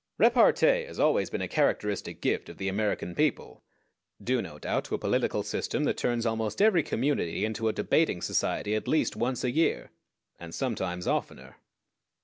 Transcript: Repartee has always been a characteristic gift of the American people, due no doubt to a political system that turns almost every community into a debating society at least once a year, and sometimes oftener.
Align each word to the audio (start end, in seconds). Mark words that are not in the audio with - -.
Repartee 0.17 0.85
has 0.85 0.99
always 0.99 1.29
been 1.29 1.43
a 1.43 1.47
characteristic 1.47 2.21
gift 2.21 2.49
of 2.49 2.57
the 2.57 2.67
American 2.67 3.13
people, 3.13 3.61
due 4.19 4.41
no 4.41 4.57
doubt 4.57 4.83
to 4.85 4.95
a 4.95 4.97
political 4.97 5.43
system 5.43 5.83
that 5.83 5.95
turns 5.97 6.25
almost 6.25 6.59
every 6.59 6.81
community 6.81 7.45
into 7.45 7.67
a 7.67 7.71
debating 7.73 8.19
society 8.23 8.73
at 8.73 8.87
least 8.87 9.15
once 9.15 9.43
a 9.43 9.51
year, 9.51 9.91
and 10.39 10.55
sometimes 10.55 11.05
oftener. 11.05 11.57